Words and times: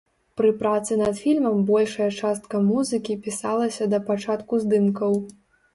Пры 0.39 0.49
працы 0.61 0.97
над 1.01 1.19
фільмам 1.25 1.61
большая 1.69 2.09
частка 2.21 2.65
музыкі 2.73 3.21
пісалася 3.27 3.91
да 3.95 4.05
пачатку 4.11 4.53
здымкаў. 4.67 5.13